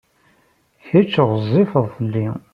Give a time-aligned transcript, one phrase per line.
[0.87, 2.27] Kečč ɣezzifed fell-i.